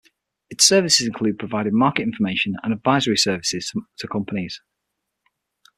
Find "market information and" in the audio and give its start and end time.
1.77-2.73